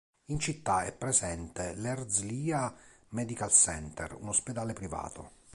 In 0.31 0.39
città 0.39 0.83
è 0.85 0.93
presente 0.93 1.75
l'Herzliya 1.75 2.75
Medical 3.09 3.51
Center, 3.51 4.15
un 4.19 4.29
ospedale 4.29 4.73
privato. 4.73 5.29